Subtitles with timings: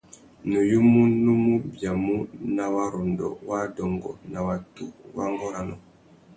[0.49, 2.15] Nuyumú nú mù biamú
[2.55, 4.83] nà warrôndô wa adôngô na watu
[5.15, 5.75] wa ngôranô.